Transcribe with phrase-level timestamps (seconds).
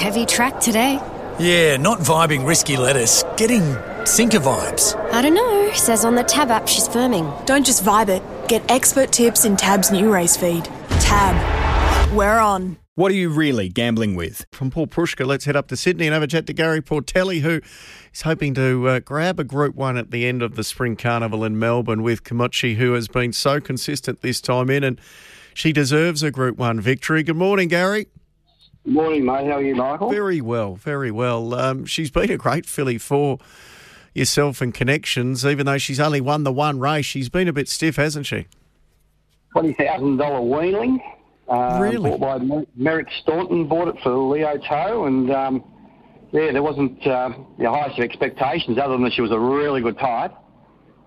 [0.00, 0.98] Heavy track today.
[1.38, 3.22] Yeah, not vibing risky lettuce.
[3.36, 3.76] Getting
[4.06, 4.96] sinker vibes.
[5.12, 5.70] I don't know.
[5.74, 7.44] Says on the Tab app she's firming.
[7.44, 8.22] Don't just vibe it.
[8.48, 10.64] Get expert tips in Tab's new race feed.
[11.00, 12.16] Tab.
[12.16, 12.78] We're on.
[12.94, 14.46] What are you really gambling with?
[14.52, 17.42] From Paul Prushka, let's head up to Sydney and have a chat to Gary Portelli,
[17.42, 17.60] who
[18.14, 21.44] is hoping to uh, grab a Group 1 at the end of the Spring Carnival
[21.44, 24.98] in Melbourne with Kimochi, who has been so consistent this time in, and
[25.52, 27.22] she deserves a Group 1 victory.
[27.22, 28.06] Good morning, Gary.
[28.86, 29.46] Morning, mate.
[29.46, 30.10] How are you, Michael?
[30.10, 31.54] Very well, very well.
[31.54, 33.38] Um, she's been a great filly for
[34.14, 37.04] yourself and connections, even though she's only won the one race.
[37.06, 38.46] She's been a bit stiff, hasn't she?
[39.54, 40.98] $20,000 weanling.
[41.48, 42.10] Uh, Really?
[42.10, 45.64] Bought by Mer- Merrick Staunton, bought it for Leo Toe, and um,
[46.32, 49.80] yeah, there wasn't uh, the highest of expectations, other than that she was a really
[49.82, 50.32] good type.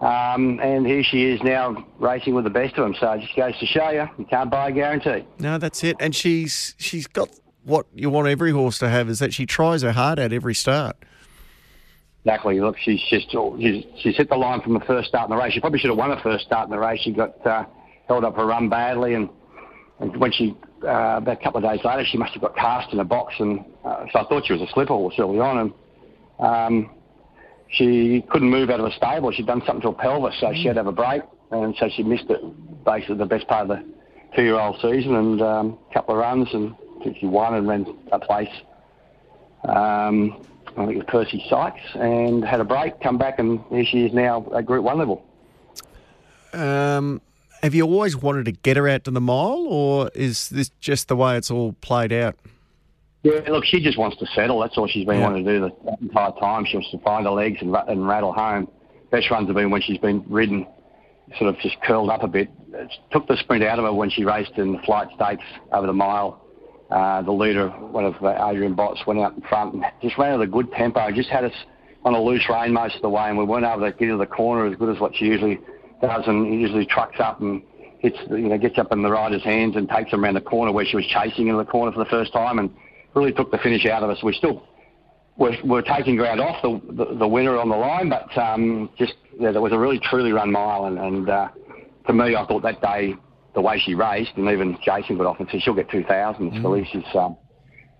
[0.00, 2.94] Um, and here she is now racing with the best of them.
[2.98, 5.24] So it just goes to show you, you can't buy a guarantee.
[5.38, 5.96] No, that's it.
[6.00, 7.28] And she's she's got
[7.64, 10.54] what you want every horse to have is that she tries her heart at every
[10.54, 10.96] start.
[12.24, 12.60] Exactly.
[12.60, 15.52] Look, she's just she's, she's hit the line from the first start in the race.
[15.52, 17.00] She probably should have won the first start in the race.
[17.02, 17.64] She got uh,
[18.06, 19.28] held up her run badly, and,
[19.98, 22.92] and when she uh, about a couple of days later, she must have got cast
[22.92, 25.58] in a box, and uh, so I thought she was a slipper horse early on,
[25.58, 25.72] and
[26.38, 26.90] um,
[27.68, 29.32] she couldn't move out of the stable.
[29.32, 31.88] She'd done something to her pelvis, so she had to have a break, and so
[31.94, 32.40] she missed it
[32.84, 33.84] basically the best part of the
[34.36, 37.84] two-year-old season, and um, a couple of runs, and I think she won and ran
[38.12, 38.48] a place.
[39.64, 40.40] Um,
[40.76, 44.04] I think it was Percy Sykes, and had a break, come back, and here she
[44.06, 45.24] is now at Group One level.
[46.52, 47.20] Um,
[47.62, 51.08] have you always wanted to get her out to the mile, or is this just
[51.08, 52.36] the way it's all played out?
[53.24, 54.60] Yeah, look, she just wants to settle.
[54.60, 55.24] That's all she's been Yeah.
[55.24, 56.64] wanting to do the entire time.
[56.66, 58.68] She wants to find her legs and, and rattle home.
[59.10, 60.66] Best runs have been when she's been ridden,
[61.38, 62.48] sort of just curled up a bit.
[62.72, 65.86] It took the sprint out of her when she raced in the flight stakes over
[65.86, 66.41] the mile.
[66.92, 70.34] Uh, the leader, one of uh, Adrian Bott's, went out in front and just ran
[70.34, 71.10] at a good tempo.
[71.10, 71.54] Just had us
[72.04, 74.18] on a loose rein most of the way, and we weren't able to get to
[74.18, 75.58] the corner as good as what she usually
[76.02, 76.24] does.
[76.26, 77.62] And he usually trucks up and
[78.00, 80.70] hits, you know, gets up in the rider's hands and takes them around the corner
[80.70, 82.68] where she was chasing into the corner for the first time, and
[83.14, 84.22] really took the finish out of us.
[84.22, 84.62] We still
[85.38, 89.14] we're, we're taking ground off the, the, the winner on the line, but um, just
[89.40, 91.48] yeah, there was a really truly run mile, and, and uh,
[92.06, 93.14] to me, I thought that day
[93.54, 96.52] the way she raced, and even Jason got off and said she'll get two thousand.
[96.52, 96.86] Mm.
[96.86, 97.36] She's um,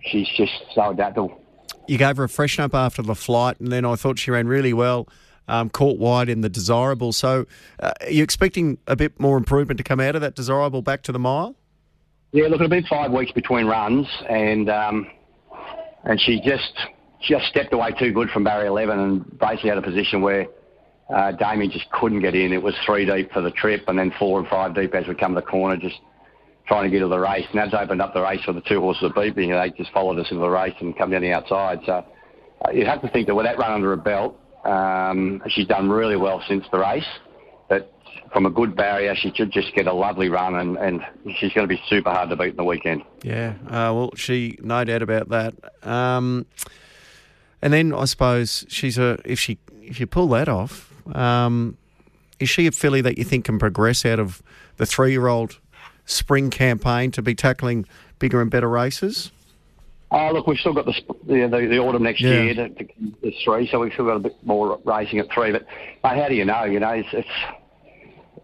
[0.04, 1.40] she's just so adaptable.
[1.88, 4.46] You gave her a freshen up after the flight, and then I thought she ran
[4.46, 5.08] really well.
[5.48, 7.12] Um, caught wide in the desirable.
[7.12, 7.46] So,
[7.80, 11.02] uh, are you expecting a bit more improvement to come out of that desirable back
[11.02, 11.56] to the mile?
[12.30, 15.06] Yeah, look, it'll be five weeks between runs, and um,
[16.04, 16.72] and she just
[17.20, 20.46] just stepped away too good from barrier 11 and basically had a position where
[21.12, 22.52] uh, Damien just couldn't get in.
[22.52, 25.14] It was three deep for the trip, and then four and five deep as we
[25.14, 25.98] come to the corner, just
[26.66, 27.46] trying to get to the race.
[27.50, 29.52] And that's opened up the race for the two horses that beat me.
[29.52, 31.80] They just followed us into the race and come down the outside.
[31.84, 31.92] So
[32.64, 35.90] uh, you have to think that with that run under her belt, um, she's done
[35.90, 37.06] really well since the race.
[37.68, 37.92] But
[38.32, 41.00] from a good barrier, she should just get a lovely run, and, and
[41.38, 43.02] she's going to be super hard to beat in the weekend.
[43.22, 45.54] Yeah, uh, well, she no doubt about that.
[45.86, 46.46] Um,
[47.60, 51.76] and then I suppose she's a if she if you pull that off, um,
[52.40, 54.42] is she a filly that you think can progress out of
[54.76, 55.58] the three year old
[56.06, 57.86] spring campaign to be tackling
[58.18, 59.30] bigger and better races?
[60.10, 60.92] Oh, look, we've still got the
[61.26, 62.42] the, the, the autumn next Yeah.
[62.42, 62.84] year to, to
[63.22, 65.52] the three, so we've still got a bit more racing at three.
[65.52, 65.66] But
[66.04, 66.64] mate, how do you know?
[66.64, 67.28] You know, it's, it's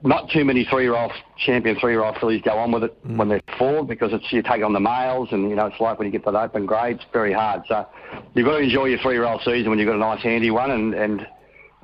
[0.02, 1.12] not too many three-year-old
[1.44, 4.72] champion three-year-old fillies go on with it when they're four because it's you take on
[4.72, 7.04] the males, and you know it's like when you get to the open grade, it's
[7.12, 7.62] very hard.
[7.68, 7.84] So
[8.34, 10.94] you've got to enjoy your three-year-old season when you've got a nice handy one, and
[10.94, 11.26] and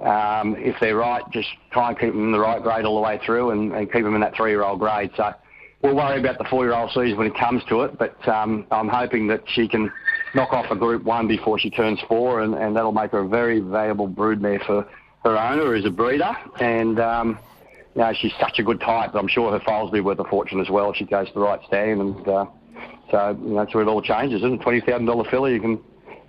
[0.04, 3.00] um, if they're right, just try and keep them in the right grade all the
[3.00, 5.10] way through, and, and keep them in that three-year-old grade.
[5.16, 5.32] So
[5.82, 9.26] we'll worry about the four-year-old season when it comes to it, but um, I'm hoping
[9.28, 9.90] that she can
[10.34, 13.28] knock off a Group One before she turns four, and, and that'll make her a
[13.28, 14.86] very valuable broodmare for
[15.24, 17.38] her owner, who's a breeder, and um,
[17.94, 19.14] you know she's such a good type.
[19.14, 21.34] I'm sure her foals will be worth a fortune as well if she goes to
[21.34, 22.46] the right stand, and uh,
[23.10, 24.40] so you know, that's where it all changes.
[24.40, 24.60] Isn't it?
[24.60, 25.80] Twenty thousand dollar filly, you can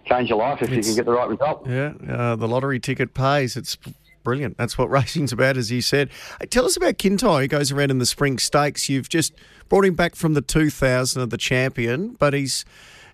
[0.06, 1.68] change your life if It's- you can get the right result.
[1.68, 3.56] Yeah, uh, the lottery ticket pays.
[3.56, 3.78] It's
[4.24, 4.58] brilliant.
[4.58, 6.10] That's what racing's about, as you said.
[6.40, 7.44] Hey, tell us about Kintai.
[7.44, 8.90] He goes around in the spring stakes.
[8.90, 9.34] You've just
[9.70, 12.66] brought him back from the 2000 of the champion, but he's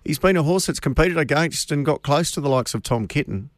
[0.04, 3.06] he's been a horse that's competed against and got close to the likes of Tom
[3.06, 3.50] Kitten.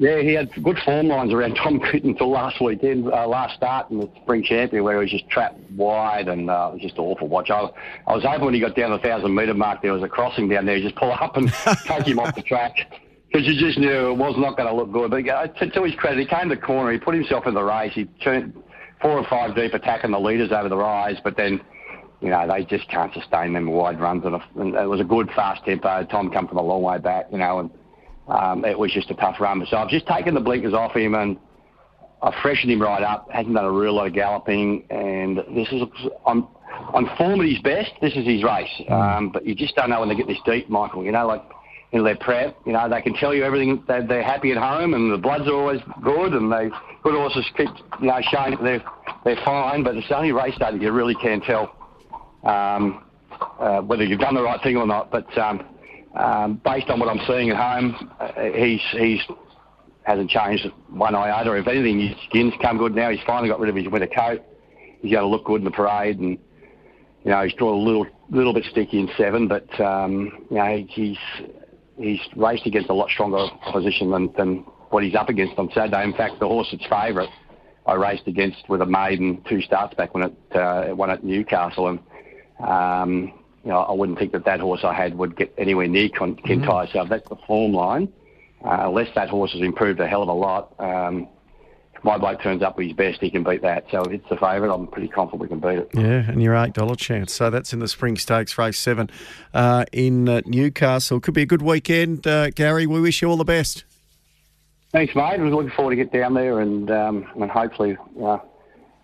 [0.00, 3.90] Yeah, he had good form lines around Tom Kitten until last weekend, uh, last start
[3.90, 6.94] in the spring champion, where he was just trapped wide and uh, it was just
[6.96, 7.50] an awful watch.
[7.50, 7.68] I,
[8.06, 10.48] I was hoping when he got down the thousand metre mark, there was a crossing
[10.48, 11.52] down there, He just pull up and
[11.84, 12.72] take him off the track.
[13.26, 15.10] Because you just knew it was not going to look good.
[15.10, 17.52] But uh, to, to his credit, he came to the corner, he put himself in
[17.52, 18.54] the race, he turned
[19.02, 21.60] four or five deep attacking the leaders over the rise, but then
[22.22, 24.24] you know, they just can't sustain them wide runs.
[24.24, 26.04] And, and it was a good fast tempo.
[26.04, 27.70] Tom come from a long way back, you know, and
[28.30, 29.64] um, it was just a tough run.
[29.68, 31.36] So I've just taken the blinkers off him and
[32.22, 33.28] I've freshened him right up.
[33.30, 35.82] Hasn't done a real lot of galloping, and this is
[36.26, 36.46] on
[36.92, 37.92] on form at his best.
[38.02, 40.68] This is his race, um, but you just don't know when they get this deep,
[40.68, 41.02] Michael.
[41.02, 41.42] You know, like
[41.92, 42.56] in their prep.
[42.66, 43.82] You know, they can tell you everything.
[43.88, 46.70] They're, they're happy at home, and the bloods are always good, and they
[47.02, 47.68] good horses keep
[48.00, 48.84] you know showing that they're
[49.24, 49.82] they're fine.
[49.82, 51.74] But it's the only race day that you really can tell
[52.44, 53.04] um,
[53.58, 55.10] uh, whether you've done the right thing or not.
[55.10, 55.64] But um,
[56.14, 59.20] um, based on what I'm seeing at home, uh, he's he's
[60.02, 61.52] hasn't changed one iota.
[61.52, 63.10] If anything, his skin's come good now.
[63.10, 64.42] He's finally got rid of his winter coat.
[65.00, 66.38] He's going to look good in the parade, and
[67.24, 70.84] you know he's drawn a little little bit sticky in seven, but um, you know
[70.88, 71.18] he's
[71.96, 76.02] he's raced against a lot stronger opposition than, than what he's up against on Saturday.
[76.02, 77.28] In fact, the horse that's favourite,
[77.86, 81.88] I raced against with a maiden two starts back when it, uh, won at Newcastle,
[81.88, 81.98] and
[82.66, 83.32] um,
[83.64, 86.36] you know I wouldn't think that that horse I had would get anywhere near Kintyre.
[86.36, 86.92] Mm-hmm.
[86.92, 88.12] So if that's the form line,
[88.64, 90.74] uh, unless that horse has improved a hell of a lot.
[90.78, 91.28] Um,
[91.94, 93.84] if my bloke turns up with his best, he can beat that.
[93.90, 95.90] So if it's the favourite, I'm pretty confident we can beat it.
[95.92, 97.34] Yeah, and your eight dollar chance.
[97.34, 99.10] So that's in the Spring Stakes race seven
[99.52, 101.20] uh, in uh, Newcastle.
[101.20, 102.86] Could be a good weekend, uh, Gary.
[102.86, 103.84] We wish you all the best.
[104.92, 105.38] Thanks, mate.
[105.38, 107.96] We're looking forward to get down there and um, and hopefully.
[108.22, 108.38] Uh,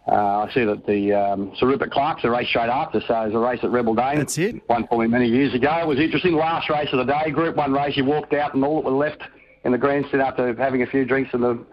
[0.09, 3.35] uh, I see that the um, Sir Rupert Clarke's a race straight after, so it's
[3.35, 4.15] a race at Rebel Day.
[4.17, 4.63] That's it.
[4.69, 5.79] Won for me many years ago.
[5.81, 6.35] It was interesting.
[6.35, 7.97] Last race of the day, Group One race.
[7.97, 9.23] You walked out, and all that were left
[9.65, 11.65] in the grandstand after having a few drinks in the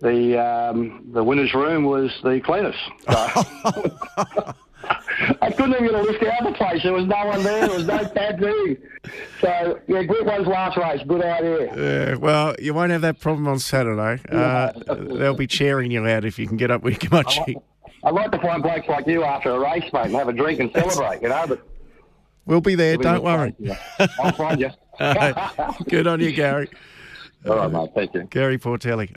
[0.00, 2.76] the um, the winners' room was the cleaners.
[3.06, 4.54] So.
[5.40, 6.82] I couldn't even get a lift out of the place.
[6.82, 7.68] There was no one there.
[7.68, 8.76] There was no taboo.
[9.40, 11.00] So, yeah, Group One's last race.
[11.06, 11.74] Good idea.
[11.76, 14.22] Yeah, well, you won't have that problem on Saturday.
[14.30, 17.56] Uh, they'll be cheering you out if you can get up with Kimochi.
[18.04, 20.60] I'd like to find blokes like you after a race, mate, and have a drink
[20.60, 21.44] and celebrate, you know.
[21.48, 21.66] But
[22.46, 22.96] we'll be there.
[22.96, 23.54] Don't worry.
[24.18, 24.70] I'll find you.
[25.88, 26.68] Good on you, Gary.
[27.46, 27.90] All right, mate.
[27.94, 28.22] Thank you.
[28.24, 29.10] Gary Portelli.